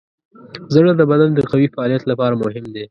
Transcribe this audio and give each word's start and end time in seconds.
زړه 0.73 0.91
د 0.95 1.01
بدن 1.11 1.29
د 1.33 1.39
قوي 1.49 1.67
فعالیت 1.73 2.03
لپاره 2.11 2.39
مهم 2.43 2.65
دی. 2.73 2.79